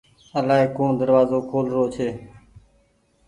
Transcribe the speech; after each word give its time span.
الآئي 0.39 0.67
ڪوڻ 0.75 0.89
دروآزو 0.99 1.39
کول 1.49 1.65
رو 1.75 1.83
ڇي۔ 1.95 2.09